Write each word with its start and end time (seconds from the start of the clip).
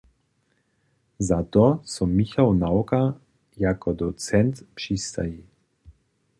Za 1.19 1.43
to 1.43 1.81
so 1.85 2.07
Michał 2.07 2.53
Nawka 2.53 3.13
jako 3.57 3.93
docent 3.93 4.63
přistaji. 4.75 5.43